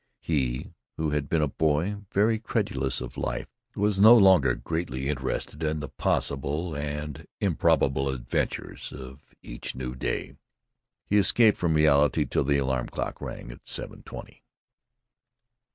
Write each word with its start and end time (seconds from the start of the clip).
He 0.19 0.73
who 0.97 1.11
had 1.11 1.29
been 1.29 1.43
a 1.43 1.47
boy 1.47 1.97
very 2.11 2.39
credulous 2.39 3.01
of 3.01 3.17
life 3.17 3.45
was 3.75 3.99
no 3.99 4.17
longer 4.17 4.55
greatly 4.55 5.07
interested 5.09 5.61
in 5.61 5.79
the 5.79 5.89
possible 5.89 6.73
and 6.73 7.27
improbable 7.39 8.09
adventures 8.09 8.91
of 8.91 9.21
each 9.43 9.75
new 9.75 9.93
day. 9.93 10.33
He 11.05 11.19
escaped 11.19 11.59
from 11.59 11.75
reality 11.75 12.25
till 12.25 12.43
the 12.43 12.57
alarm 12.57 12.89
clock 12.89 13.21
rang, 13.21 13.51
at 13.51 13.61
seven 13.65 14.01
twenty. 14.01 14.41